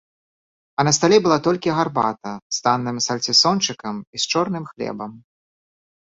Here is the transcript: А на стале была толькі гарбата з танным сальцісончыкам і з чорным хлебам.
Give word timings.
А 0.79 0.83
на 0.85 0.91
стале 0.97 1.17
была 1.25 1.35
толькі 1.47 1.73
гарбата 1.79 2.31
з 2.57 2.63
танным 2.67 2.97
сальцісончыкам 3.07 3.95
і 4.17 4.23
з 4.23 4.31
чорным 4.33 4.63
хлебам. 4.71 5.11